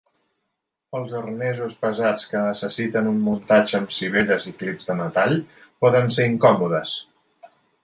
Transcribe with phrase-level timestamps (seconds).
[0.99, 5.39] Els arnesos pesats que necessiten un muntatge amb sivelles i clips de metall
[5.85, 6.99] poden ser incòmodes.